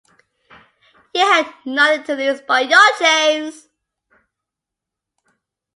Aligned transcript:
You 1.13 1.21
have 1.21 1.53
nothing 1.63 2.03
to 2.05 2.15
lose 2.15 2.41
but 2.47 2.67
your 2.67 2.97
chains! 2.97 3.69